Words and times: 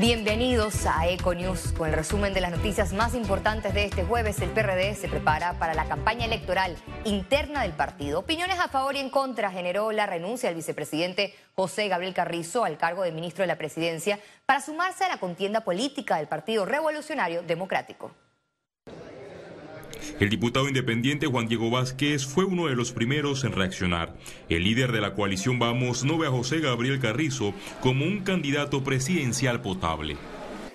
Bienvenidos 0.00 0.86
a 0.86 1.08
Econews 1.08 1.72
con 1.72 1.88
el 1.88 1.94
resumen 1.96 2.32
de 2.32 2.40
las 2.40 2.52
noticias 2.52 2.92
más 2.92 3.16
importantes 3.16 3.74
de 3.74 3.82
este 3.82 4.04
jueves. 4.04 4.40
El 4.40 4.50
PRD 4.50 4.94
se 4.94 5.08
prepara 5.08 5.58
para 5.58 5.74
la 5.74 5.86
campaña 5.86 6.24
electoral 6.24 6.76
interna 7.04 7.62
del 7.62 7.72
partido. 7.72 8.20
Opiniones 8.20 8.60
a 8.60 8.68
favor 8.68 8.94
y 8.94 9.00
en 9.00 9.10
contra 9.10 9.50
generó 9.50 9.90
la 9.90 10.06
renuncia 10.06 10.50
del 10.50 10.56
vicepresidente 10.56 11.34
José 11.56 11.88
Gabriel 11.88 12.14
Carrizo 12.14 12.64
al 12.64 12.78
cargo 12.78 13.02
de 13.02 13.10
ministro 13.10 13.42
de 13.42 13.48
la 13.48 13.58
Presidencia 13.58 14.20
para 14.46 14.60
sumarse 14.60 15.02
a 15.02 15.08
la 15.08 15.18
contienda 15.18 15.62
política 15.62 16.18
del 16.18 16.28
Partido 16.28 16.64
Revolucionario 16.64 17.42
Democrático. 17.42 18.12
El 20.20 20.30
diputado 20.30 20.66
independiente 20.66 21.28
Juan 21.28 21.46
Diego 21.46 21.70
Vázquez 21.70 22.26
fue 22.26 22.44
uno 22.44 22.66
de 22.66 22.74
los 22.74 22.90
primeros 22.90 23.44
en 23.44 23.52
reaccionar. 23.52 24.14
El 24.48 24.64
líder 24.64 24.90
de 24.90 25.00
la 25.00 25.14
coalición 25.14 25.60
Vamos 25.60 26.02
no 26.02 26.18
ve 26.18 26.26
a 26.26 26.30
José 26.30 26.58
Gabriel 26.58 26.98
Carrizo 26.98 27.54
como 27.80 28.04
un 28.04 28.24
candidato 28.24 28.82
presidencial 28.82 29.62
potable. 29.62 30.16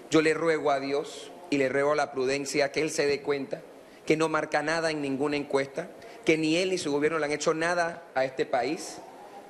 Yo 0.09 0.21
le 0.21 0.33
ruego 0.33 0.71
a 0.71 0.79
Dios 0.79 1.29
y 1.49 1.57
le 1.57 1.67
ruego 1.67 1.91
a 1.91 1.95
la 1.95 2.13
prudencia 2.13 2.71
que 2.71 2.79
él 2.79 2.89
se 2.89 3.05
dé 3.05 3.21
cuenta 3.21 3.61
que 4.05 4.15
no 4.15 4.29
marca 4.29 4.63
nada 4.63 4.91
en 4.91 5.01
ninguna 5.01 5.35
encuesta, 5.35 5.91
que 6.23 6.37
ni 6.37 6.55
él 6.55 6.69
ni 6.69 6.77
su 6.77 6.93
gobierno 6.93 7.19
le 7.19 7.25
han 7.25 7.31
hecho 7.33 7.53
nada 7.53 8.07
a 8.15 8.23
este 8.23 8.45
país, 8.45 8.99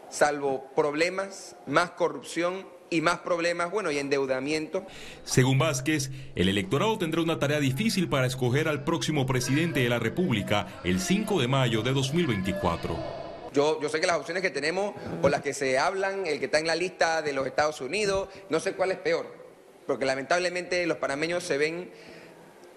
salvo 0.09 0.71
problemas, 0.75 1.55
más 1.67 1.91
corrupción 1.91 2.65
y 2.93 3.01
más 3.01 3.19
problemas, 3.19 3.71
bueno, 3.71 3.91
y 3.91 3.97
endeudamiento. 3.97 4.85
Según 5.23 5.57
Vázquez, 5.57 6.11
el 6.35 6.47
electorado 6.47 6.97
tendrá 6.99 7.21
una 7.21 7.39
tarea 7.39 7.59
difícil 7.59 8.07
para 8.07 8.27
escoger 8.27 8.67
al 8.67 8.83
próximo 8.83 9.25
presidente 9.25 9.79
de 9.79 9.89
la 9.89 9.97
República 9.97 10.67
el 10.83 10.99
5 10.99 11.41
de 11.41 11.47
mayo 11.47 11.81
de 11.81 11.91
2024. 11.91 13.23
Yo, 13.51 13.81
yo 13.81 13.89
sé 13.89 13.99
que 13.99 14.07
las 14.07 14.17
opciones 14.17 14.43
que 14.43 14.51
tenemos 14.51 14.93
o 15.21 15.29
las 15.29 15.41
que 15.41 15.53
se 15.53 15.79
hablan, 15.79 16.27
el 16.27 16.39
que 16.39 16.45
está 16.45 16.59
en 16.59 16.67
la 16.67 16.75
lista 16.75 17.21
de 17.21 17.33
los 17.33 17.47
Estados 17.47 17.81
Unidos, 17.81 18.29
no 18.49 18.59
sé 18.59 18.73
cuál 18.73 18.91
es 18.91 18.97
peor, 18.97 19.27
porque 19.87 20.05
lamentablemente 20.05 20.85
los 20.85 20.97
panameños 20.97 21.43
se 21.43 21.57
ven 21.57 21.89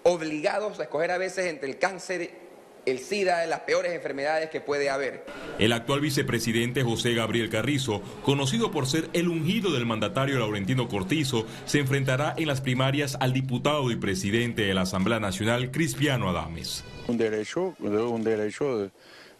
obligados 0.03 0.79
a 0.79 0.83
escoger 0.83 1.11
a 1.11 1.17
veces 1.17 1.45
entre 1.45 1.69
el 1.69 1.77
cáncer 1.77 2.46
el 2.87 2.99
SIDA 2.99 3.39
de 3.39 3.47
las 3.47 3.59
peores 3.61 3.93
enfermedades 3.93 4.49
que 4.49 4.61
puede 4.61 4.89
haber. 4.89 5.25
El 5.59 5.73
actual 5.73 5.99
vicepresidente 5.99 6.83
José 6.83 7.13
Gabriel 7.13 7.49
Carrizo, 7.49 8.01
conocido 8.23 8.71
por 8.71 8.87
ser 8.87 9.09
el 9.11 9.27
ungido 9.27 9.73
del 9.73 9.85
mandatario 9.85 10.39
Laurentino 10.39 10.87
Cortizo, 10.87 11.45
se 11.65 11.79
enfrentará 11.79 12.33
en 12.37 12.47
las 12.47 12.61
primarias 12.61 13.17
al 13.19 13.33
diputado 13.33 13.91
y 13.91 13.97
presidente 13.97 14.61
de 14.61 14.73
la 14.73 14.81
Asamblea 14.81 15.19
Nacional, 15.19 15.69
Cristiano 15.69 16.29
Adames. 16.29 16.85
Un 17.09 17.17
derecho, 17.17 17.75
un 17.79 18.23
derecho 18.23 18.89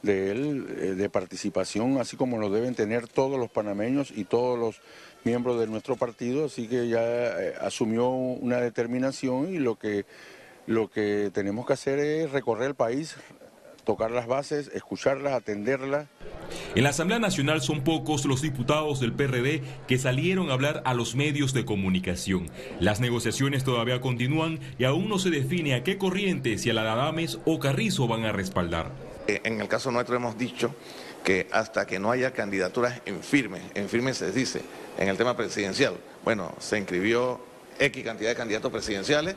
de, 0.01 0.31
él 0.31 0.67
eh, 0.69 0.85
de 0.95 1.09
participación, 1.09 1.99
así 1.99 2.17
como 2.17 2.39
lo 2.39 2.49
deben 2.49 2.75
tener 2.75 3.07
todos 3.07 3.39
los 3.39 3.49
panameños 3.49 4.11
y 4.13 4.25
todos 4.25 4.59
los 4.59 4.81
miembros 5.23 5.57
de 5.57 5.67
nuestro 5.67 5.95
partido, 5.95 6.45
así 6.45 6.67
que 6.67 6.89
ya 6.89 7.01
eh, 7.01 7.53
asumió 7.61 8.09
una 8.09 8.59
determinación 8.59 9.53
y 9.53 9.59
lo 9.59 9.75
que 9.75 10.05
lo 10.67 10.89
que 10.89 11.31
tenemos 11.33 11.65
que 11.65 11.73
hacer 11.73 11.97
es 11.97 12.31
recorrer 12.31 12.67
el 12.67 12.75
país, 12.75 13.15
tocar 13.87 14.11
las 14.11 14.27
bases, 14.27 14.69
escucharlas, 14.73 15.31
atenderlas. 15.31 16.07
En 16.75 16.83
la 16.83 16.89
Asamblea 16.89 17.19
Nacional 17.19 17.61
son 17.61 17.85
pocos 17.85 18.25
los 18.25 18.41
diputados 18.41 18.99
del 18.99 19.13
PRD 19.13 19.61
que 19.87 19.97
salieron 19.97 20.49
a 20.49 20.53
hablar 20.53 20.81
a 20.83 20.93
los 20.93 21.15
medios 21.15 21.53
de 21.53 21.63
comunicación. 21.63 22.49
Las 22.81 22.99
negociaciones 22.99 23.63
todavía 23.63 24.01
continúan 24.01 24.59
y 24.77 24.83
aún 24.83 25.07
no 25.07 25.19
se 25.19 25.29
define 25.29 25.73
a 25.73 25.83
qué 25.83 25.97
corriente, 25.97 26.57
si 26.57 26.69
a 26.69 26.73
la 26.73 26.81
Adames 26.81 27.39
o 27.45 27.59
Carrizo 27.59 28.09
van 28.09 28.25
a 28.25 28.33
respaldar. 28.33 28.91
Eh, 29.25 29.39
en 29.45 29.61
el 29.61 29.69
caso 29.69 29.89
nuestro 29.89 30.17
hemos 30.17 30.37
dicho 30.37 30.75
que 31.23 31.47
hasta 31.53 31.87
que 31.87 31.97
no 31.97 32.11
haya 32.11 32.31
candidaturas 32.33 33.01
en 33.05 33.23
firme, 33.23 33.61
en 33.73 33.87
firme 33.87 34.13
se 34.13 34.33
dice, 34.33 34.63
en 34.99 35.07
el 35.07 35.15
tema 35.15 35.37
presidencial, 35.37 35.95
bueno, 36.25 36.53
se 36.59 36.77
inscribió 36.77 37.39
X 37.79 38.03
cantidad 38.03 38.29
de 38.29 38.35
candidatos 38.35 38.71
presidenciales, 38.71 39.35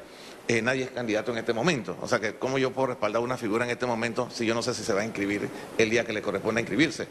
eh, 0.48 0.62
nadie 0.62 0.84
es 0.84 0.90
candidato 0.90 1.32
en 1.32 1.38
este 1.38 1.52
momento. 1.52 1.96
O 2.00 2.08
sea 2.08 2.18
que, 2.18 2.34
¿cómo 2.34 2.58
yo 2.58 2.72
puedo 2.72 2.88
respaldar 2.88 3.22
una 3.22 3.36
figura 3.36 3.64
en 3.64 3.70
este 3.70 3.86
momento 3.86 4.28
si 4.32 4.46
yo 4.46 4.54
no 4.54 4.62
sé 4.62 4.74
si 4.74 4.82
se 4.82 4.92
va 4.92 5.02
a 5.02 5.04
inscribir 5.04 5.48
el 5.78 5.90
día 5.90 6.04
que 6.04 6.12
le 6.12 6.22
corresponde 6.22 6.60
inscribirse? 6.60 7.06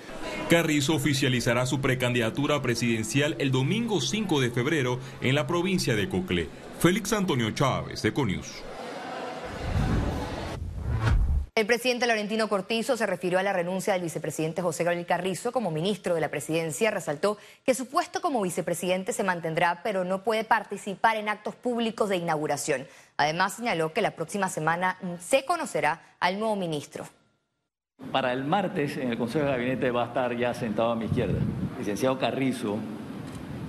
Carrizo 0.50 0.96
oficializará 0.96 1.66
su 1.66 1.80
precandidatura 1.80 2.62
presidencial 2.62 3.36
el 3.40 3.52
domingo 3.52 4.02
5 4.02 4.42
de 4.42 4.52
febrero 4.52 5.00
en 5.22 5.36
la 5.36 5.48
provincia 5.48 5.96
de 5.96 6.10
Cocle. 6.10 6.50
Félix 6.80 7.14
Antonio 7.14 7.52
Chávez, 7.52 8.02
de 8.02 8.14
Conius. 8.14 8.64
El 11.60 11.66
presidente 11.66 12.08
Laurentino 12.08 12.48
Cortizo 12.48 12.96
se 12.96 13.06
refirió 13.06 13.38
a 13.38 13.44
la 13.44 13.52
renuncia 13.52 13.92
del 13.92 14.04
vicepresidente 14.04 14.62
José 14.62 14.86
Gabriel 14.86 15.06
Carrizo 15.06 15.52
como 15.52 15.72
ministro 15.72 16.16
de 16.16 16.22
la 16.22 16.30
presidencia. 16.30 16.90
Resaltó 16.90 17.38
que 17.66 17.74
su 17.74 17.90
puesto 17.90 18.22
como 18.22 18.42
vicepresidente 18.42 19.12
se 19.12 19.26
mantendrá, 19.26 19.82
pero 19.84 20.06
no 20.06 20.24
puede 20.24 20.46
participar 20.46 21.18
en 21.18 21.28
actos 21.28 21.56
públicos 21.56 22.08
de 22.08 22.16
inauguración. 22.16 22.88
Además, 23.18 23.56
señaló 23.56 23.92
que 23.92 24.02
la 24.02 24.12
próxima 24.12 24.48
semana 24.48 24.98
se 25.20 25.44
conocerá 25.44 26.02
al 26.22 26.40
nuevo 26.40 26.56
ministro. 26.56 27.04
Para 28.10 28.32
el 28.32 28.46
martes, 28.46 28.96
en 28.96 29.10
el 29.10 29.18
Consejo 29.18 29.44
de 29.44 29.52
Gabinete 29.52 29.92
va 29.92 30.06
a 30.06 30.08
estar 30.08 30.38
ya 30.38 30.54
sentado 30.54 30.92
a 30.92 30.96
mi 30.96 31.08
izquierda. 31.08 31.40
El 31.40 31.80
licenciado 31.80 32.18
Carrizo, 32.18 32.78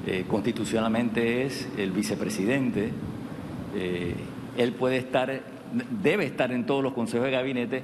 eh, 0.06 0.26
constitucionalmente 0.28 1.44
es 1.44 1.66
el 1.76 1.90
vicepresidente. 1.90 2.92
Eh, 3.74 4.14
él 4.56 4.74
puede 4.74 4.98
estar 4.98 5.58
debe 6.02 6.26
estar 6.26 6.52
en 6.52 6.66
todos 6.66 6.82
los 6.82 6.92
consejos 6.92 7.26
de 7.26 7.32
gabinete 7.32 7.82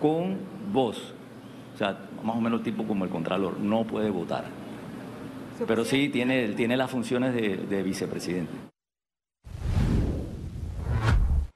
con 0.00 0.38
voz. 0.72 1.14
O 1.74 1.78
sea, 1.78 1.98
más 2.22 2.36
o 2.36 2.40
menos 2.40 2.62
tipo 2.62 2.84
como 2.84 3.04
el 3.04 3.10
Contralor, 3.10 3.58
no 3.58 3.84
puede 3.84 4.10
votar. 4.10 4.44
Pero 5.66 5.84
sí 5.84 6.08
tiene, 6.08 6.48
tiene 6.48 6.76
las 6.76 6.90
funciones 6.90 7.34
de, 7.34 7.56
de 7.56 7.82
vicepresidente. 7.82 8.52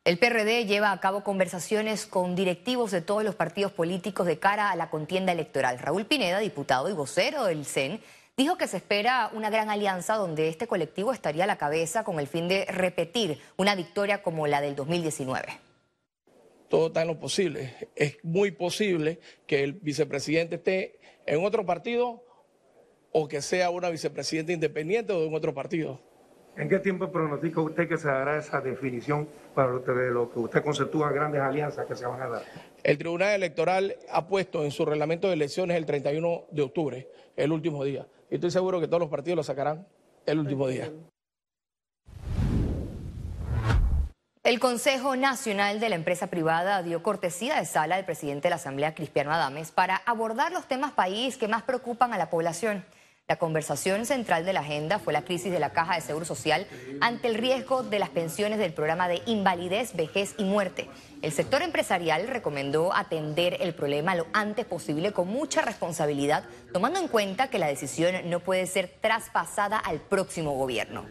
El 0.05 0.19
PRD 0.19 0.65
lleva 0.65 0.93
a 0.93 1.01
cabo 1.01 1.23
conversaciones 1.23 2.07
con 2.07 2.35
directivos 2.35 2.91
de 2.91 3.03
todos 3.03 3.23
los 3.23 3.35
partidos 3.35 3.71
políticos 3.71 4.27
de 4.27 4.39
cara 4.39 4.71
a 4.71 4.77
la 4.77 4.91
contienda 4.91 5.33
electoral. 5.33 5.79
Raúl 5.79 6.07
Pineda, 6.07 6.39
diputado 6.39 6.89
y 6.89 6.95
vocero 6.95 7.45
del 7.45 7.67
CEN, 7.67 8.01
dijo 8.41 8.57
que 8.57 8.67
se 8.67 8.79
espera 8.79 9.31
una 9.35 9.51
gran 9.51 9.69
alianza 9.69 10.15
donde 10.15 10.49
este 10.49 10.67
colectivo 10.67 11.13
estaría 11.13 11.45
a 11.45 11.47
la 11.47 11.59
cabeza 11.59 12.05
con 12.05 12.19
el 12.19 12.27
fin 12.27 12.49
de 12.49 12.65
repetir 12.65 13.39
una 13.59 13.75
victoria 13.75 14.23
como 14.23 14.47
la 14.47 14.63
del 14.63 14.75
2019. 14.75 15.47
Todo 16.71 16.87
está 16.87 17.03
en 17.03 17.09
lo 17.09 17.21
posible. 17.21 17.75
Es 17.95 18.17
muy 18.23 18.53
posible 18.53 19.21
que 19.47 19.63
el 19.63 19.75
vicepresidente 19.75 20.55
esté 20.55 21.01
en 21.27 21.45
otro 21.45 21.67
partido 21.67 22.25
o 23.13 23.29
que 23.29 23.43
sea 23.43 23.69
una 23.69 23.91
vicepresidenta 23.91 24.53
independiente 24.53 25.13
o 25.13 25.21
de 25.21 25.37
otro 25.37 25.53
partido. 25.53 26.01
¿En 26.57 26.69
qué 26.69 26.79
tiempo 26.79 27.11
pronostica 27.11 27.61
usted 27.61 27.89
que 27.89 27.97
se 27.97 28.09
dará 28.09 28.37
esa 28.39 28.61
definición 28.61 29.29
para 29.55 29.71
lo 29.71 30.31
que 30.31 30.39
usted 30.39 30.63
conceptúa 30.63 31.11
grandes 31.13 31.41
alianzas 31.41 31.87
que 31.87 31.95
se 31.95 32.07
van 32.07 32.21
a 32.21 32.29
dar? 32.29 32.43
El 32.83 32.99
Tribunal 32.99 33.35
Electoral 33.35 33.97
ha 34.11 34.27
puesto 34.27 34.65
en 34.65 34.71
su 34.71 34.85
reglamento 34.85 35.29
de 35.29 35.35
elecciones 35.35 35.77
el 35.77 35.87
31 35.87 36.45
de 36.51 36.63
octubre, 36.63 37.09
el 37.37 37.53
último 37.53 37.85
día. 37.85 38.07
Y 38.31 38.35
estoy 38.35 38.51
seguro 38.51 38.81
que 38.81 38.89
todos 38.89 39.01
los 39.01 39.11
partidos 39.11 39.37
lo 39.37 39.43
sacarán 39.43 39.87
el 40.27 40.39
último 40.39 40.67
día. 40.69 40.91
El 44.43 44.59
Consejo 44.59 45.17
Nacional 45.17 45.81
de 45.81 45.91
la 45.91 45.95
Empresa 45.95 46.29
Privada 46.29 46.83
dio 46.83 47.03
cortesía 47.03 47.57
de 47.57 47.67
sala 47.67 47.97
al 47.97 48.07
presidente 48.07 48.45
de 48.45 48.51
la 48.51 48.57
Asamblea, 48.57 48.95
Cristiano 48.95 49.33
Adames, 49.33 49.71
para 49.71 49.97
abordar 49.97 50.51
los 50.51 50.67
temas 50.67 50.93
país 50.93 51.37
que 51.37 51.47
más 51.47 51.63
preocupan 51.63 52.13
a 52.15 52.19
la 52.19 52.31
población. 52.31 52.85
La 53.31 53.37
conversación 53.37 54.07
central 54.07 54.45
de 54.45 54.53
la 54.53 54.59
agenda 54.59 54.99
fue 54.99 55.13
la 55.13 55.23
crisis 55.23 55.53
de 55.53 55.61
la 55.61 55.71
Caja 55.71 55.95
de 55.95 56.01
Seguro 56.01 56.25
Social 56.25 56.67
ante 57.01 57.29
el 57.29 57.37
riesgo 57.37 57.85
de 57.85 58.01
las 58.01 58.09
pensiones 58.09 58.59
del 58.59 58.73
programa 58.73 59.07
de 59.07 59.23
invalidez, 59.25 59.95
vejez 59.95 60.35
y 60.37 60.43
muerte. 60.43 60.89
El 61.23 61.31
sector 61.31 61.63
empresarial 61.63 62.27
recomendó 62.27 62.93
atender 62.93 63.59
el 63.61 63.73
problema 63.73 64.17
lo 64.17 64.27
antes 64.33 64.67
posible 64.67 65.13
con 65.13 65.29
mucha 65.29 65.63
responsabilidad, 65.63 66.43
tomando 66.73 66.99
en 66.99 67.07
cuenta 67.07 67.51
que 67.51 67.61
la 67.61 67.69
decisión 67.69 68.29
no 68.29 68.41
puede 68.41 68.67
ser 68.67 68.93
traspasada 69.01 69.79
al 69.79 70.01
próximo 70.01 70.55
gobierno. 70.57 71.07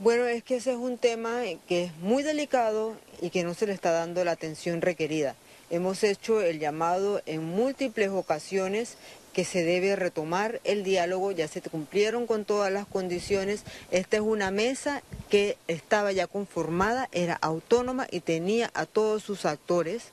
Bueno, 0.00 0.24
es 0.24 0.42
que 0.44 0.56
ese 0.56 0.70
es 0.70 0.78
un 0.78 0.96
tema 0.96 1.42
que 1.68 1.84
es 1.84 1.96
muy 1.98 2.22
delicado 2.22 2.94
y 3.20 3.28
que 3.28 3.44
no 3.44 3.52
se 3.52 3.66
le 3.66 3.74
está 3.74 3.90
dando 3.90 4.24
la 4.24 4.32
atención 4.32 4.80
requerida. 4.80 5.34
Hemos 5.68 6.04
hecho 6.04 6.40
el 6.40 6.58
llamado 6.58 7.20
en 7.26 7.44
múltiples 7.44 8.08
ocasiones 8.08 8.96
que 9.34 9.44
se 9.44 9.62
debe 9.62 9.96
retomar 9.96 10.62
el 10.64 10.82
diálogo, 10.84 11.32
ya 11.32 11.46
se 11.46 11.60
cumplieron 11.60 12.26
con 12.26 12.46
todas 12.46 12.72
las 12.72 12.86
condiciones. 12.86 13.64
Esta 13.90 14.16
es 14.16 14.22
una 14.22 14.50
mesa 14.50 15.02
que 15.28 15.58
estaba 15.68 16.12
ya 16.12 16.26
conformada, 16.26 17.10
era 17.12 17.34
autónoma 17.34 18.06
y 18.10 18.20
tenía 18.20 18.70
a 18.72 18.86
todos 18.86 19.22
sus 19.22 19.44
actores 19.44 20.04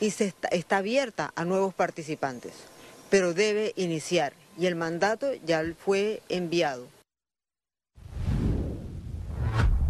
y 0.00 0.12
se 0.12 0.26
está, 0.26 0.48
está 0.48 0.78
abierta 0.78 1.32
a 1.36 1.44
nuevos 1.44 1.74
participantes, 1.74 2.54
pero 3.10 3.34
debe 3.34 3.74
iniciar 3.76 4.32
y 4.56 4.66
el 4.66 4.76
mandato 4.76 5.34
ya 5.44 5.62
fue 5.84 6.22
enviado. 6.28 6.86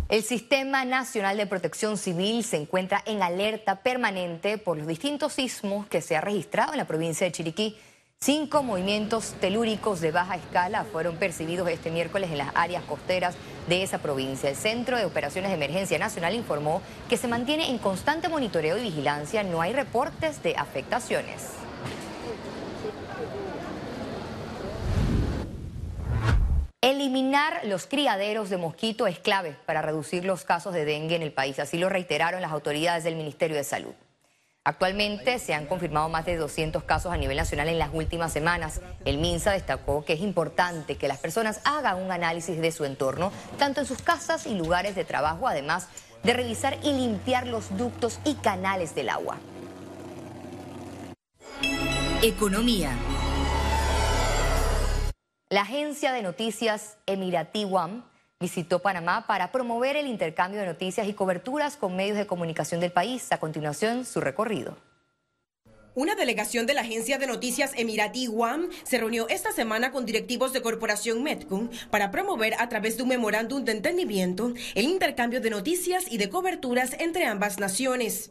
El 0.09 0.25
Sistema 0.25 0.85
Nacional 0.85 1.37
de 1.37 1.47
Protección 1.47 1.97
Civil 1.97 2.43
se 2.43 2.57
encuentra 2.57 3.01
en 3.07 3.23
alerta 3.23 3.77
permanente 3.77 4.59
por 4.59 4.77
los 4.77 4.89
distintos 4.89 5.35
sismos 5.35 5.87
que 5.87 6.01
se 6.01 6.17
ha 6.17 6.21
registrado 6.21 6.73
en 6.73 6.79
la 6.79 6.87
provincia 6.87 7.25
de 7.27 7.33
Chiriquí. 7.33 7.77
Cinco 8.23 8.63
movimientos 8.63 9.33
telúricos 9.41 10.03
de 10.03 10.13
baja 10.13 10.37
escala 10.37 10.85
fueron 10.85 11.17
percibidos 11.17 11.67
este 11.71 11.91
miércoles 11.91 12.31
en 12.31 12.37
las 12.37 12.51
áreas 12.55 12.85
costeras 12.85 13.35
de 13.67 13.83
esa 13.83 13.97
provincia. 13.97 14.51
El 14.51 14.57
Centro 14.57 14.99
de 14.99 15.07
Operaciones 15.07 15.51
de 15.51 15.57
Emergencia 15.57 15.99
Nacional 15.99 16.35
informó 16.35 16.83
que 17.09 17.17
se 17.17 17.29
mantiene 17.29 17.71
en 17.71 17.79
constante 17.79 18.29
monitoreo 18.29 18.77
y 18.77 18.83
vigilancia. 18.83 19.43
No 19.43 19.63
hay 19.63 19.73
reportes 19.73 20.43
de 20.43 20.55
afectaciones. 20.55 21.49
Eliminar 26.83 27.63
los 27.65 27.87
criaderos 27.87 28.51
de 28.51 28.59
mosquito 28.59 29.07
es 29.07 29.19
clave 29.19 29.57
para 29.65 29.81
reducir 29.81 30.27
los 30.27 30.45
casos 30.45 30.75
de 30.75 30.85
dengue 30.85 31.17
en 31.17 31.23
el 31.23 31.33
país. 31.33 31.59
Así 31.59 31.79
lo 31.79 31.89
reiteraron 31.89 32.43
las 32.43 32.53
autoridades 32.53 33.03
del 33.03 33.17
Ministerio 33.17 33.57
de 33.57 33.65
Salud. 33.65 33.95
Actualmente 34.63 35.39
se 35.39 35.55
han 35.55 35.65
confirmado 35.65 36.11
más 36.11 36.27
de 36.27 36.37
200 36.37 36.85
casos 36.85 37.11
a 37.11 37.17
nivel 37.17 37.39
nacional 37.39 37.69
en 37.69 37.79
las 37.79 37.89
últimas 37.95 38.31
semanas. 38.31 38.83
El 39.07 39.17
MINSA 39.17 39.53
destacó 39.53 40.05
que 40.05 40.13
es 40.13 40.21
importante 40.21 40.97
que 40.97 41.09
las 41.09 41.17
personas 41.19 41.63
hagan 41.65 41.97
un 41.97 42.13
análisis 42.13 42.61
de 42.61 42.71
su 42.71 42.85
entorno, 42.85 43.33
tanto 43.59 43.81
en 43.81 43.87
sus 43.87 44.03
casas 44.03 44.47
y 44.47 44.55
lugares 44.55 44.95
de 44.95 45.07
trabajo, 45.07 45.49
además 45.49 45.89
de 46.23 46.35
revisar 46.35 46.77
y 46.83 46.93
limpiar 46.93 47.47
los 47.47 47.75
ductos 47.79 48.21
y 48.27 48.35
canales 48.35 48.95
del 48.95 49.09
agua. 49.09 49.39
Economía. 52.23 52.91
La 55.49 55.63
agencia 55.63 56.13
de 56.13 56.21
noticias 56.21 56.99
Emirati 57.07 57.65
One 57.65 58.03
visitó 58.41 58.79
Panamá 58.79 59.27
para 59.27 59.53
promover 59.53 59.97
el 59.97 60.07
intercambio 60.07 60.61
de 60.61 60.67
noticias 60.67 61.07
y 61.07 61.13
coberturas 61.13 61.77
con 61.77 61.95
medios 61.95 62.17
de 62.17 62.27
comunicación 62.27 62.81
del 62.81 62.91
país. 62.91 63.31
A 63.33 63.39
continuación, 63.39 64.07
su 64.07 64.19
recorrido. 64.19 64.79
Una 65.97 66.15
delegación 66.15 66.67
de 66.67 66.75
la 66.75 66.83
agencia 66.83 67.19
de 67.19 67.27
noticias 67.27 67.73
Emirati 67.77 68.29
WAM 68.29 68.69
se 68.85 68.99
reunió 68.99 69.29
esta 69.29 69.51
semana 69.51 69.91
con 69.91 70.07
directivos 70.07 70.53
de 70.53 70.63
Corporación 70.63 71.25
Metcon 71.25 71.69
para 71.91 72.13
promover 72.13 72.55
a 72.61 72.69
través 72.69 72.97
de 72.97 73.03
un 73.03 73.09
memorándum 73.09 73.65
de 73.65 73.73
entendimiento 73.73 74.53
el 74.77 74.85
intercambio 74.85 75.41
de 75.41 75.51
noticias 75.51 76.05
y 76.09 76.19
de 76.19 76.29
coberturas 76.29 76.95
entre 77.01 77.27
ambas 77.27 77.59
naciones. 77.59 78.31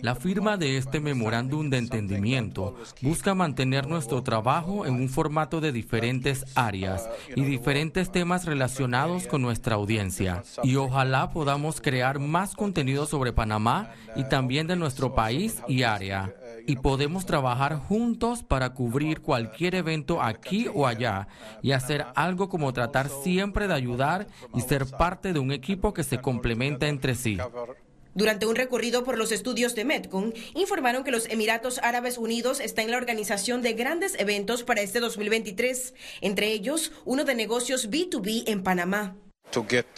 La 0.00 0.14
firma 0.14 0.56
de 0.56 0.78
este 0.78 1.00
memorándum 1.00 1.68
de 1.68 1.76
entendimiento 1.76 2.78
busca 3.02 3.34
mantener 3.34 3.86
nuestro 3.86 4.22
trabajo 4.22 4.86
en 4.86 4.94
un 4.94 5.10
formato 5.10 5.60
de 5.60 5.72
diferentes 5.72 6.46
áreas 6.54 7.10
y 7.36 7.42
diferentes 7.42 8.10
temas 8.10 8.46
relacionados 8.46 9.26
con 9.26 9.42
nuestra 9.42 9.74
audiencia. 9.74 10.42
Y 10.62 10.76
ojalá 10.76 11.30
podamos 11.30 11.82
crear 11.82 12.20
más 12.20 12.54
contenido 12.54 13.04
sobre 13.04 13.34
Panamá 13.34 13.92
y 14.16 14.24
también 14.24 14.66
de 14.66 14.76
nuestro 14.76 15.14
país 15.14 15.58
y 15.68 15.82
área 15.82 16.34
y 16.70 16.76
podemos 16.76 17.26
trabajar 17.26 17.74
juntos 17.74 18.44
para 18.44 18.74
cubrir 18.74 19.22
cualquier 19.22 19.74
evento 19.74 20.22
aquí 20.22 20.68
o 20.72 20.86
allá 20.86 21.26
y 21.62 21.72
hacer 21.72 22.06
algo 22.14 22.48
como 22.48 22.72
tratar 22.72 23.08
siempre 23.24 23.66
de 23.66 23.74
ayudar 23.74 24.28
y 24.54 24.60
ser 24.60 24.86
parte 24.86 25.32
de 25.32 25.40
un 25.40 25.50
equipo 25.50 25.92
que 25.92 26.04
se 26.04 26.20
complementa 26.20 26.86
entre 26.86 27.16
sí. 27.16 27.38
Durante 28.14 28.46
un 28.46 28.54
recorrido 28.54 29.02
por 29.02 29.18
los 29.18 29.32
estudios 29.32 29.74
de 29.74 29.84
Metcon, 29.84 30.32
informaron 30.54 31.02
que 31.02 31.10
los 31.10 31.28
Emiratos 31.28 31.78
Árabes 31.78 32.18
Unidos 32.18 32.60
está 32.60 32.82
en 32.82 32.92
la 32.92 32.98
organización 32.98 33.62
de 33.62 33.72
grandes 33.72 34.14
eventos 34.20 34.62
para 34.62 34.80
este 34.80 35.00
2023, 35.00 35.94
entre 36.20 36.52
ellos 36.52 36.92
uno 37.04 37.24
de 37.24 37.34
negocios 37.34 37.90
B2B 37.90 38.44
en 38.46 38.62
Panamá. 38.62 39.16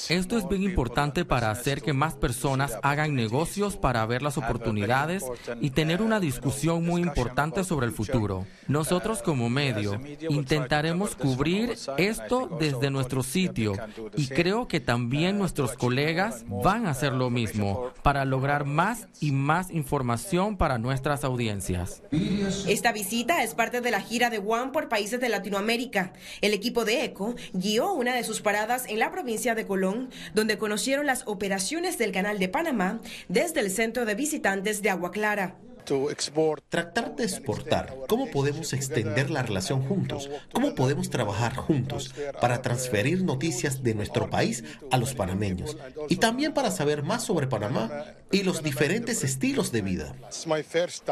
Esto 0.09 0.39
es 0.39 0.49
bien 0.49 0.63
importante 0.63 1.25
para 1.25 1.51
hacer 1.51 1.83
que 1.83 1.93
más 1.93 2.15
personas 2.15 2.79
hagan 2.83 3.15
negocios 3.15 3.77
para 3.77 4.05
ver 4.07 4.23
las 4.23 4.39
oportunidades 4.39 5.25
y 5.61 5.71
tener 5.71 6.01
una 6.01 6.21
discusión 6.21 6.85
muy 6.87 7.03
importante 7.03 7.63
sobre 7.65 7.87
el 7.87 7.93
futuro. 7.93 8.47
Nosotros 8.67 9.23
como 9.23 9.51
medio 9.51 10.01
intentaremos 10.31 11.15
cubrir 11.15 11.77
esto 11.99 12.49
desde 12.59 12.91
nuestro 12.91 13.23
sitio 13.23 13.75
y 14.17 14.29
creo 14.29 14.69
que 14.69 14.81
también 14.81 15.39
nuestros 15.39 15.75
colegas 15.75 16.45
van 16.49 16.87
a 16.87 16.91
hacer 16.91 17.13
lo 17.13 17.29
mismo 17.29 17.91
para 18.03 18.25
lograr 18.25 18.65
más 18.65 19.09
y 19.21 19.33
más 19.33 19.71
información 19.71 20.57
para 20.57 20.79
nuestras 20.79 21.25
audiencias. 21.25 22.03
Esta 22.67 22.93
visita 22.93 23.43
es 23.43 23.55
parte 23.55 23.81
de 23.81 23.91
la 23.91 24.01
gira 24.01 24.31
de 24.31 24.39
One 24.39 24.73
por 24.73 24.89
países 24.89 25.21
de 25.21 25.29
Latinoamérica. 25.29 26.13
El 26.41 26.55
equipo 26.55 26.85
de 26.85 27.05
ECO 27.05 27.35
guió 27.53 27.93
una 27.93 28.15
de 28.15 28.25
sus 28.25 28.41
paradas 28.41 28.87
en 28.89 28.99
la 28.99 29.11
provincia 29.11 29.42
de 29.43 29.67
Colón, 29.67 30.09
donde 30.35 30.57
conocieron 30.57 31.05
las 31.05 31.25
operaciones 31.27 31.99
del 31.99 32.13
Canal 32.13 32.39
de 32.39 32.49
Panamá 32.49 33.01
desde 33.29 33.59
el 33.59 33.71
Centro 33.71 34.05
de 34.05 34.15
Visitantes 34.15 34.83
de 34.83 34.91
Agua 34.91 35.11
Clara. 35.11 35.57
Tratar 36.69 37.17
de 37.17 37.25
exportar. 37.25 37.97
¿Cómo 38.09 38.31
podemos 38.31 38.73
extender 38.73 39.31
la 39.31 39.43
relación 39.43 39.83
juntos? 39.83 40.31
¿Cómo 40.53 40.75
podemos 40.75 41.11
trabajar 41.11 41.57
juntos 41.57 42.15
para 42.41 42.63
transferir 42.63 43.23
noticias 43.23 43.83
de 43.83 43.95
nuestro 43.95 44.31
país 44.31 44.65
a 44.91 44.99
los 44.99 45.15
panameños? 45.15 45.77
Y 46.09 46.17
también 46.17 46.55
para 46.55 46.71
saber 46.71 47.03
más 47.03 47.25
sobre 47.25 47.47
Panamá 47.47 48.05
y 48.31 48.43
los 48.45 48.63
diferentes 48.63 49.25
estilos 49.25 49.73
de 49.73 49.83
vida. 49.83 50.15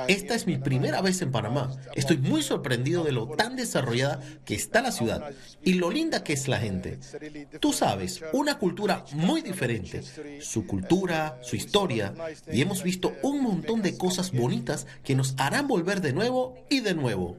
Esta 0.08 0.34
es 0.34 0.46
mi 0.46 0.56
primera 0.56 1.00
vez 1.02 1.20
en 1.22 1.32
Panamá. 1.32 1.70
Estoy 1.94 2.18
muy 2.18 2.42
sorprendido 2.42 3.04
de 3.04 3.12
lo 3.12 3.28
tan 3.28 3.56
desarrollada 3.56 4.20
que 4.44 4.54
está 4.54 4.80
la 4.82 4.92
ciudad 4.92 5.30
y 5.62 5.74
lo 5.74 5.90
linda 5.90 6.22
que 6.24 6.32
es 6.32 6.48
la 6.48 6.58
gente. 6.58 6.98
Tú 7.60 7.72
sabes, 7.72 8.22
una 8.32 8.58
cultura 8.58 9.04
muy 9.12 9.42
diferente, 9.42 10.02
su 10.40 10.66
cultura, 10.66 11.38
su 11.42 11.56
historia, 11.56 12.14
y 12.50 12.62
hemos 12.62 12.82
visto 12.82 13.14
un 13.22 13.42
montón 13.42 13.82
de 13.82 13.98
cosas 13.98 14.32
bonitas 14.32 14.59
que 15.04 15.14
nos 15.14 15.34
harán 15.38 15.68
volver 15.68 16.00
de 16.00 16.12
nuevo 16.12 16.54
y 16.68 16.80
de 16.80 16.94
nuevo. 16.94 17.36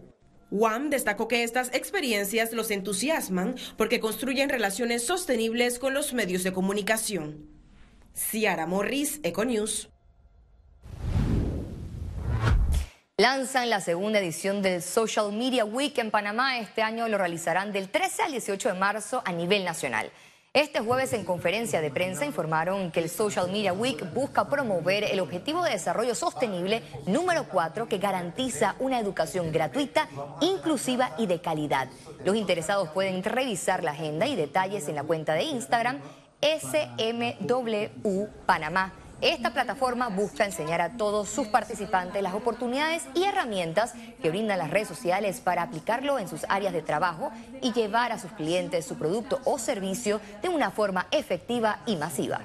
Wam 0.51 0.89
destacó 0.89 1.27
que 1.27 1.44
estas 1.44 1.73
experiencias 1.73 2.51
los 2.51 2.71
entusiasman 2.71 3.56
porque 3.77 4.01
construyen 4.01 4.50
relaciones 4.50 5.06
sostenibles 5.06 5.79
con 5.79 5.94
los 5.94 6.13
medios 6.13 6.44
de 6.44 6.51
comunicación. 6.51 7.47
Ciara 8.13 8.68
Morris, 8.68 9.21
Econews. 9.23 9.89
Lanzan 13.18 13.69
la 13.69 13.79
segunda 13.81 14.19
edición 14.19 14.62
del 14.62 14.81
Social 14.81 15.31
Media 15.31 15.63
Week 15.63 15.97
en 16.00 16.12
Panamá. 16.12 16.57
Este 16.57 16.81
año 16.81 17.07
lo 17.07 17.17
realizarán 17.17 17.71
del 17.71 17.88
13 17.88 18.24
al 18.24 18.31
18 18.31 18.74
de 18.74 18.79
marzo 18.79 19.21
a 19.24 19.31
nivel 19.31 19.63
nacional. 19.63 20.12
Este 20.53 20.81
jueves 20.81 21.13
en 21.13 21.24
conferencia 21.24 21.80
de 21.80 21.92
prensa 21.92 22.25
informaron 22.25 22.92
que 22.92 23.00
el 23.00 23.09
Social 23.09 23.50
Media 23.50 23.71
Week 23.71 24.13
busca 24.13 24.50
promover 24.50 25.06
el 25.06 25.21
Objetivo 25.21 25.63
de 25.63 25.71
Desarrollo 25.71 26.13
Sostenible 26.13 26.83
número 27.06 27.45
4 27.45 27.88
que 27.88 28.00
garantiza 28.00 28.75
una 28.80 29.00
educación 29.00 29.53
gratuita, 29.53 30.09
inclusiva 30.42 31.15
y 31.18 31.27
de 31.27 31.39
calidad. 31.39 31.88
Los 32.25 32.36
interesados 32.36 32.89
pueden 32.89 33.24
revisar 33.24 33.81
la 33.81 33.92
agenda 33.92 34.27
y 34.27 34.36
detalles 34.36 34.89
en 34.89 34.95
la 34.95 35.03
cuenta 35.03 35.36
de 35.36 35.44
Instagram 35.44 36.00
SMW 36.42 38.25
Panamá. 38.45 38.92
Esta 39.22 39.54
plataforma 39.54 40.08
busca 40.08 40.46
enseñar 40.46 40.82
a 40.82 40.98
todos 40.98 41.30
sus 41.30 41.48
participantes 41.48 42.24
las 42.24 42.34
oportunidades 42.34 43.04
y 43.13 43.24
herramientas 43.24 43.94
que 44.20 44.32
brindan 44.32 44.58
las 44.58 44.72
redes 44.72 44.88
sociales 44.88 45.42
para 45.42 45.62
aplicarlo 45.62 46.18
en 46.18 46.28
sus 46.28 46.44
áreas 46.50 46.74
de 46.74 46.82
trabajo 46.82 47.32
y 47.62 47.72
llevar 47.72 48.12
a 48.12 48.18
sus 48.18 48.32
clientes 48.32 48.84
su 48.84 48.98
producto 48.98 49.40
o 49.46 49.60
servicio 49.60 50.20
de 50.42 50.50
una 50.50 50.72
forma 50.72 51.06
efectiva 51.12 51.82
y 51.86 51.98
masiva. 51.98 52.42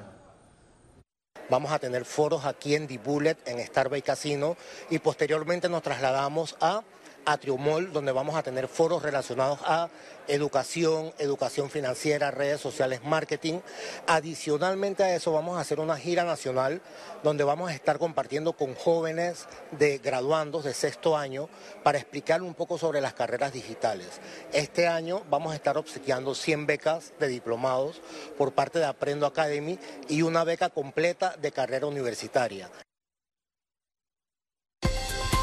Vamos 1.49 1.73
a 1.73 1.79
tener 1.79 2.05
foros 2.05 2.45
aquí 2.45 2.75
en 2.75 2.87
Bullet, 3.03 3.39
en 3.47 3.65
Starbay 3.65 4.03
Casino, 4.03 4.59
y 4.91 4.99
posteriormente 4.99 5.71
nos 5.71 5.83
trasladamos 5.83 6.57
a 6.61 6.83
Atriumol, 7.27 7.93
donde 7.93 8.13
vamos 8.13 8.37
a 8.37 8.43
tener 8.43 8.69
foros 8.69 9.03
relacionados 9.03 9.59
a 9.65 9.91
educación, 10.29 11.13
educación 11.19 11.71
financiera, 11.71 12.31
redes 12.31 12.61
sociales, 12.61 13.03
marketing. 13.05 13.61
Adicionalmente 14.07 15.03
a 15.03 15.15
eso 15.15 15.33
vamos 15.33 15.59
a 15.59 15.61
hacer 15.61 15.81
una 15.81 15.97
gira 15.97 16.25
nacional 16.25 16.81
donde 17.23 17.45
vamos 17.45 17.71
a 17.71 17.75
estar 17.75 17.99
compartiendo 17.99 18.53
con 18.53 18.75
jóvenes 18.75 19.47
de 19.73 19.99
graduandos 19.99 20.65
de 20.65 20.73
sexto 20.73 21.17
año 21.17 21.49
para 21.83 21.99
explicar 21.99 22.43
un 22.43 22.55
poco 22.55 22.79
sobre 22.79 23.01
las 23.01 23.15
carreras 23.15 23.53
digitales. 23.53 24.21
Este 24.53 24.87
año 24.87 25.23
vamos 25.29 25.53
a 25.53 25.57
estar 25.57 25.77
obsequiando 25.77 26.35
100 26.35 26.67
becas 26.67 27.13
de 27.19 27.29
diplomados 27.29 28.01
por 28.39 28.53
parte 28.53 28.79
de 28.79 28.87
Aprendo 28.87 29.27
Academy 29.27 29.79
y 30.09 30.23
una 30.23 30.45
beca 30.45 30.71
completa 30.71 31.35
de 31.41 31.53
carrera 31.53 31.87
universitaria. 31.87 32.71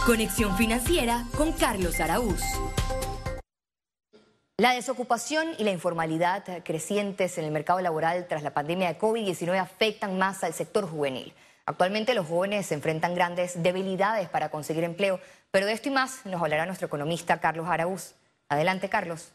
Conexión 0.05 0.57
Financiera 0.57 1.25
con 1.37 1.53
Carlos 1.53 1.97
Araúz. 2.01 2.41
La 4.57 4.73
desocupación 4.73 5.51
y 5.57 5.63
la 5.63 5.71
informalidad 5.71 6.43
crecientes 6.65 7.37
en 7.37 7.45
el 7.45 7.51
mercado 7.51 7.79
laboral 7.79 8.27
tras 8.27 8.43
la 8.43 8.53
pandemia 8.53 8.89
de 8.89 8.99
COVID-19 8.99 9.57
afectan 9.57 10.17
más 10.17 10.43
al 10.43 10.53
sector 10.53 10.89
juvenil. 10.89 11.33
Actualmente 11.65 12.13
los 12.15 12.27
jóvenes 12.27 12.65
se 12.65 12.73
enfrentan 12.73 13.15
grandes 13.15 13.63
debilidades 13.63 14.27
para 14.27 14.51
conseguir 14.51 14.83
empleo, 14.83 15.21
pero 15.51 15.65
de 15.65 15.71
esto 15.71 15.87
y 15.87 15.93
más 15.93 16.25
nos 16.25 16.41
hablará 16.41 16.65
nuestro 16.65 16.87
economista 16.87 17.39
Carlos 17.39 17.69
Araúz. 17.69 18.15
Adelante, 18.49 18.89
Carlos. 18.89 19.31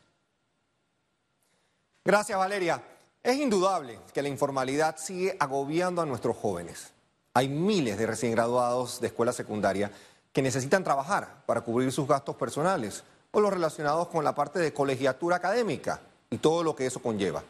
Gracias, 2.04 2.38
Valeria. 2.38 2.82
Es 3.22 3.38
indudable 3.38 4.00
que 4.12 4.20
la 4.20 4.28
informalidad 4.28 4.98
sigue 4.98 5.34
agobiando 5.40 6.02
a 6.02 6.06
nuestros 6.06 6.36
jóvenes. 6.36 6.92
Hay 7.32 7.48
miles 7.48 7.96
de 7.96 8.06
recién 8.06 8.32
graduados 8.32 9.00
de 9.00 9.06
escuela 9.06 9.32
secundaria 9.32 9.90
que 10.38 10.42
necesitan 10.42 10.84
trabajar 10.84 11.42
para 11.46 11.62
cubrir 11.62 11.90
sus 11.90 12.06
gastos 12.06 12.36
personales 12.36 13.02
o 13.32 13.40
los 13.40 13.52
relacionados 13.52 14.06
con 14.06 14.22
la 14.22 14.36
parte 14.36 14.60
de 14.60 14.72
colegiatura 14.72 15.34
académica 15.34 16.00
y 16.30 16.38
todo 16.38 16.62
lo 16.62 16.76
que 16.76 16.86
eso 16.86 17.02
conlleva. 17.02 17.42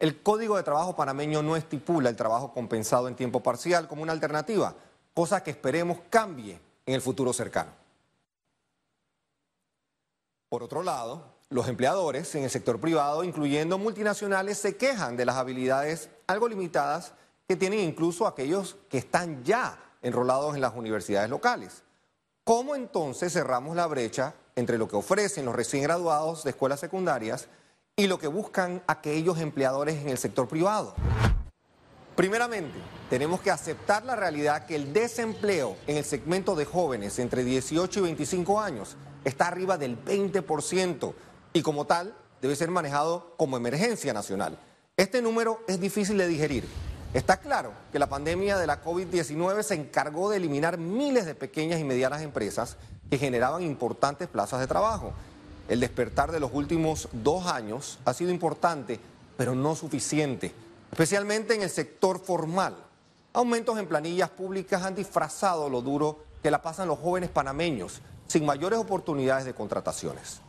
El 0.00 0.20
Código 0.20 0.56
de 0.56 0.64
Trabajo 0.64 0.96
panameño 0.96 1.44
no 1.44 1.54
estipula 1.54 2.08
el 2.08 2.16
trabajo 2.16 2.52
compensado 2.52 3.06
en 3.06 3.14
tiempo 3.14 3.40
parcial 3.40 3.86
como 3.86 4.02
una 4.02 4.10
alternativa, 4.10 4.74
cosa 5.14 5.44
que 5.44 5.52
esperemos 5.52 5.98
cambie 6.10 6.58
en 6.84 6.94
el 6.94 7.00
futuro 7.00 7.32
cercano. 7.32 7.70
Por 10.48 10.64
otro 10.64 10.82
lado, 10.82 11.22
los 11.50 11.68
empleadores 11.68 12.34
en 12.34 12.42
el 12.42 12.50
sector 12.50 12.80
privado, 12.80 13.22
incluyendo 13.22 13.78
multinacionales, 13.78 14.58
se 14.58 14.76
quejan 14.76 15.16
de 15.16 15.24
las 15.24 15.36
habilidades 15.36 16.10
algo 16.26 16.48
limitadas 16.48 17.12
que 17.46 17.54
tienen 17.54 17.78
incluso 17.78 18.26
aquellos 18.26 18.74
que 18.90 18.98
están 18.98 19.44
ya 19.44 19.78
enrolados 20.02 20.56
en 20.56 20.62
las 20.62 20.74
universidades 20.74 21.30
locales. 21.30 21.84
¿Cómo 22.44 22.74
entonces 22.74 23.32
cerramos 23.32 23.74
la 23.74 23.86
brecha 23.86 24.34
entre 24.54 24.76
lo 24.76 24.86
que 24.86 24.96
ofrecen 24.96 25.46
los 25.46 25.56
recién 25.56 25.82
graduados 25.82 26.44
de 26.44 26.50
escuelas 26.50 26.78
secundarias 26.78 27.48
y 27.96 28.06
lo 28.06 28.18
que 28.18 28.26
buscan 28.26 28.82
aquellos 28.86 29.38
empleadores 29.38 30.02
en 30.02 30.10
el 30.10 30.18
sector 30.18 30.46
privado? 30.46 30.94
Primeramente, 32.14 32.78
tenemos 33.08 33.40
que 33.40 33.50
aceptar 33.50 34.04
la 34.04 34.14
realidad 34.14 34.66
que 34.66 34.76
el 34.76 34.92
desempleo 34.92 35.78
en 35.86 35.96
el 35.96 36.04
segmento 36.04 36.54
de 36.54 36.66
jóvenes 36.66 37.18
entre 37.18 37.44
18 37.44 38.00
y 38.00 38.02
25 38.02 38.60
años 38.60 38.98
está 39.24 39.48
arriba 39.48 39.78
del 39.78 39.98
20% 40.04 41.14
y 41.54 41.62
como 41.62 41.86
tal 41.86 42.14
debe 42.42 42.56
ser 42.56 42.70
manejado 42.70 43.32
como 43.38 43.56
emergencia 43.56 44.12
nacional. 44.12 44.58
Este 44.98 45.22
número 45.22 45.60
es 45.66 45.80
difícil 45.80 46.18
de 46.18 46.28
digerir. 46.28 46.64
Está 47.14 47.36
claro 47.36 47.72
que 47.92 48.00
la 48.00 48.08
pandemia 48.08 48.58
de 48.58 48.66
la 48.66 48.82
COVID-19 48.82 49.62
se 49.62 49.74
encargó 49.74 50.30
de 50.30 50.38
eliminar 50.38 50.78
miles 50.78 51.26
de 51.26 51.36
pequeñas 51.36 51.78
y 51.78 51.84
medianas 51.84 52.22
empresas 52.22 52.76
que 53.08 53.18
generaban 53.18 53.62
importantes 53.62 54.26
plazas 54.26 54.58
de 54.58 54.66
trabajo. 54.66 55.12
El 55.68 55.78
despertar 55.78 56.32
de 56.32 56.40
los 56.40 56.52
últimos 56.52 57.08
dos 57.12 57.46
años 57.46 58.00
ha 58.04 58.12
sido 58.14 58.32
importante, 58.32 58.98
pero 59.36 59.54
no 59.54 59.76
suficiente, 59.76 60.52
especialmente 60.90 61.54
en 61.54 61.62
el 61.62 61.70
sector 61.70 62.18
formal. 62.18 62.74
Aumentos 63.32 63.78
en 63.78 63.86
planillas 63.86 64.30
públicas 64.30 64.82
han 64.82 64.96
disfrazado 64.96 65.68
lo 65.70 65.82
duro 65.82 66.24
que 66.42 66.50
la 66.50 66.62
pasan 66.62 66.88
los 66.88 66.98
jóvenes 66.98 67.30
panameños, 67.30 68.00
sin 68.26 68.44
mayores 68.44 68.80
oportunidades 68.80 69.44
de 69.44 69.54
contrataciones. 69.54 70.40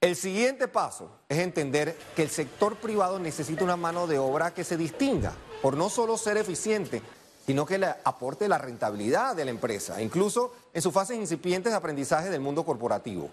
El 0.00 0.16
siguiente 0.16 0.66
paso 0.66 1.12
es 1.28 1.38
entender 1.38 1.96
que 2.16 2.24
el 2.24 2.28
sector 2.28 2.74
privado 2.74 3.20
necesita 3.20 3.62
una 3.62 3.76
mano 3.76 4.08
de 4.08 4.18
obra 4.18 4.52
que 4.52 4.64
se 4.64 4.76
distinga 4.76 5.32
por 5.62 5.76
no 5.76 5.88
solo 5.88 6.18
ser 6.18 6.36
eficiente, 6.36 7.00
sino 7.46 7.64
que 7.64 7.78
le 7.78 7.86
aporte 8.04 8.48
la 8.48 8.58
rentabilidad 8.58 9.36
de 9.36 9.44
la 9.44 9.52
empresa, 9.52 10.02
incluso 10.02 10.52
en 10.74 10.82
sus 10.82 10.92
fases 10.92 11.16
incipientes 11.16 11.72
de 11.72 11.76
aprendizaje 11.76 12.30
del 12.30 12.40
mundo 12.40 12.64
corporativo. 12.64 13.30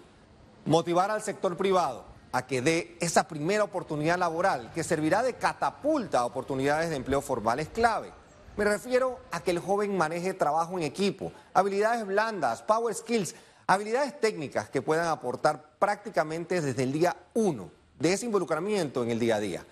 Motivar 0.64 1.10
al 1.10 1.22
sector 1.22 1.56
privado 1.56 2.04
a 2.32 2.46
que 2.46 2.62
dé 2.62 2.96
esa 3.00 3.26
primera 3.26 3.64
oportunidad 3.64 4.18
laboral 4.18 4.70
que 4.72 4.84
servirá 4.84 5.22
de 5.22 5.34
catapulta 5.34 6.20
a 6.20 6.26
oportunidades 6.26 6.90
de 6.90 6.96
empleo 6.96 7.20
formal 7.20 7.58
es 7.58 7.68
clave. 7.68 8.12
Me 8.56 8.64
refiero 8.64 9.18
a 9.30 9.40
que 9.40 9.50
el 9.50 9.58
joven 9.58 9.96
maneje 9.96 10.34
trabajo 10.34 10.76
en 10.78 10.84
equipo, 10.84 11.32
habilidades 11.54 12.06
blandas, 12.06 12.62
power 12.62 12.94
skills, 12.94 13.34
habilidades 13.66 14.20
técnicas 14.20 14.68
que 14.68 14.82
puedan 14.82 15.08
aportar 15.08 15.70
prácticamente 15.78 16.60
desde 16.60 16.82
el 16.82 16.92
día 16.92 17.16
uno 17.34 17.70
de 17.98 18.12
ese 18.12 18.26
involucramiento 18.26 19.02
en 19.02 19.10
el 19.10 19.18
día 19.18 19.36
a 19.36 19.40
día. 19.40 19.66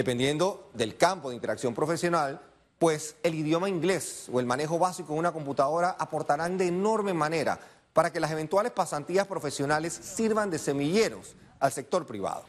Dependiendo 0.00 0.70
del 0.72 0.96
campo 0.96 1.28
de 1.28 1.34
interacción 1.34 1.74
profesional, 1.74 2.40
pues 2.78 3.16
el 3.22 3.34
idioma 3.34 3.68
inglés 3.68 4.30
o 4.32 4.40
el 4.40 4.46
manejo 4.46 4.78
básico 4.78 5.12
de 5.12 5.18
una 5.18 5.30
computadora 5.30 5.94
aportarán 5.98 6.56
de 6.56 6.68
enorme 6.68 7.12
manera 7.12 7.60
para 7.92 8.10
que 8.10 8.18
las 8.18 8.30
eventuales 8.30 8.72
pasantías 8.72 9.26
profesionales 9.26 9.92
sirvan 9.92 10.48
de 10.48 10.58
semilleros 10.58 11.36
al 11.58 11.70
sector 11.70 12.06
privado. 12.06 12.44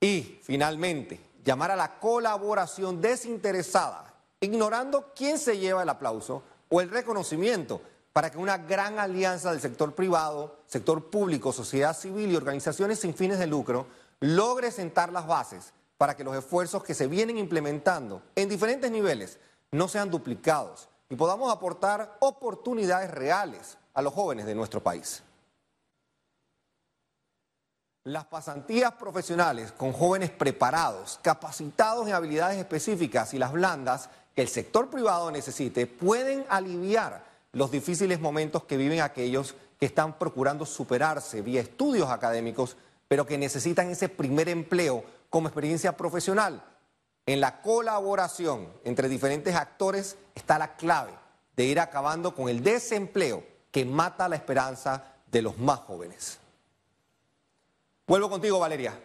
Y, 0.00 0.40
finalmente, 0.42 1.20
llamar 1.44 1.70
a 1.70 1.76
la 1.76 2.00
colaboración 2.00 3.00
desinteresada, 3.00 4.12
ignorando 4.40 5.12
quién 5.14 5.38
se 5.38 5.56
lleva 5.56 5.84
el 5.84 5.88
aplauso 5.88 6.42
o 6.70 6.80
el 6.80 6.90
reconocimiento 6.90 7.82
para 8.12 8.30
que 8.30 8.38
una 8.38 8.58
gran 8.58 8.98
alianza 8.98 9.52
del 9.52 9.60
sector 9.60 9.94
privado, 9.94 10.58
sector 10.66 11.08
público, 11.08 11.52
sociedad 11.52 11.96
civil 11.96 12.32
y 12.32 12.36
organizaciones 12.36 12.98
sin 12.98 13.14
fines 13.14 13.38
de 13.38 13.46
lucro 13.46 13.86
logre 14.18 14.72
sentar 14.72 15.12
las 15.12 15.28
bases 15.28 15.72
para 15.96 16.16
que 16.16 16.24
los 16.24 16.36
esfuerzos 16.36 16.82
que 16.82 16.94
se 16.94 17.06
vienen 17.06 17.38
implementando 17.38 18.22
en 18.34 18.48
diferentes 18.48 18.90
niveles 18.90 19.38
no 19.70 19.88
sean 19.88 20.10
duplicados 20.10 20.88
y 21.08 21.16
podamos 21.16 21.52
aportar 21.52 22.16
oportunidades 22.20 23.10
reales 23.10 23.76
a 23.92 24.02
los 24.02 24.12
jóvenes 24.12 24.46
de 24.46 24.54
nuestro 24.54 24.82
país. 24.82 25.22
Las 28.04 28.26
pasantías 28.26 28.92
profesionales 28.92 29.72
con 29.72 29.92
jóvenes 29.92 30.30
preparados, 30.30 31.18
capacitados 31.22 32.06
en 32.06 32.14
habilidades 32.14 32.58
específicas 32.58 33.32
y 33.32 33.38
las 33.38 33.52
blandas 33.52 34.10
que 34.34 34.42
el 34.42 34.48
sector 34.48 34.90
privado 34.90 35.30
necesite 35.30 35.86
pueden 35.86 36.44
aliviar 36.48 37.24
los 37.52 37.70
difíciles 37.70 38.20
momentos 38.20 38.64
que 38.64 38.76
viven 38.76 39.00
aquellos 39.00 39.54
que 39.78 39.86
están 39.86 40.18
procurando 40.18 40.66
superarse 40.66 41.40
vía 41.40 41.60
estudios 41.60 42.10
académicos, 42.10 42.76
pero 43.08 43.26
que 43.26 43.38
necesitan 43.38 43.88
ese 43.90 44.08
primer 44.08 44.48
empleo 44.48 45.04
como 45.34 45.48
experiencia 45.48 45.96
profesional. 45.96 46.62
En 47.26 47.40
la 47.40 47.60
colaboración 47.60 48.68
entre 48.84 49.08
diferentes 49.08 49.56
actores 49.56 50.16
está 50.32 50.60
la 50.60 50.76
clave 50.76 51.10
de 51.56 51.64
ir 51.64 51.80
acabando 51.80 52.36
con 52.36 52.48
el 52.48 52.62
desempleo 52.62 53.42
que 53.72 53.84
mata 53.84 54.28
la 54.28 54.36
esperanza 54.36 55.02
de 55.32 55.42
los 55.42 55.58
más 55.58 55.80
jóvenes. 55.80 56.38
Vuelvo 58.06 58.30
contigo, 58.30 58.60
Valeria. 58.60 58.96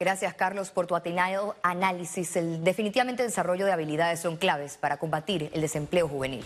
Gracias, 0.00 0.34
Carlos, 0.34 0.72
por 0.72 0.88
tu 0.88 0.96
atinado 0.96 1.54
análisis. 1.62 2.34
definitivamente 2.34 3.22
el 3.22 3.28
desarrollo 3.28 3.64
de 3.64 3.70
habilidades 3.70 4.18
son 4.18 4.38
claves 4.38 4.76
para 4.76 4.96
combatir 4.96 5.48
el 5.54 5.60
desempleo 5.60 6.08
juvenil. 6.08 6.44